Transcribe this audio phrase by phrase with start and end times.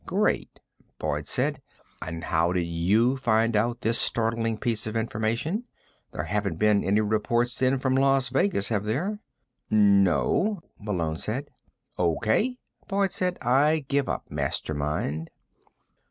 [0.07, 0.59] "Great,"
[0.97, 1.61] Boyd said.
[2.01, 5.65] "And how did you find out this startling piece of information?
[6.11, 9.19] There haven't been any reports in from Las Vegas, have there?"
[9.69, 11.51] "No," Malone said.
[11.99, 13.37] "O.K.," Boyd said.
[13.43, 15.29] "I give up, Mastermind."